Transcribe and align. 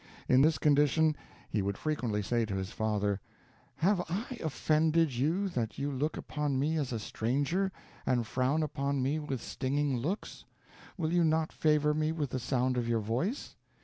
In 0.27 0.41
this 0.41 0.57
condition, 0.57 1.15
he 1.51 1.61
would 1.61 1.77
frequently 1.77 2.23
say 2.23 2.43
to 2.47 2.55
his 2.55 2.71
father, 2.71 3.21
"Have 3.75 4.01
I 4.09 4.39
offended 4.43 5.13
you, 5.13 5.47
that 5.49 5.77
you 5.77 5.91
look 5.91 6.17
upon 6.17 6.57
me 6.57 6.75
as 6.77 6.91
a 6.91 6.97
stranger, 6.97 7.71
and 8.03 8.25
frown 8.25 8.63
upon 8.63 9.03
me 9.03 9.19
with 9.19 9.43
stinging 9.43 9.95
looks? 9.97 10.43
Will 10.97 11.13
you 11.13 11.23
not 11.23 11.53
favor 11.53 11.93
me 11.93 12.11
with 12.11 12.31
the 12.31 12.39
sound 12.39 12.77
of 12.77 12.87
your 12.87 12.99
voice? 12.99 13.55